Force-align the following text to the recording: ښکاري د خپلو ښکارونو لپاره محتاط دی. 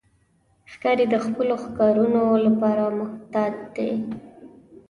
ښکاري 0.71 1.05
د 1.09 1.15
خپلو 1.25 1.53
ښکارونو 1.63 2.21
لپاره 2.45 2.83
محتاط 2.99 3.55
دی. 3.75 3.91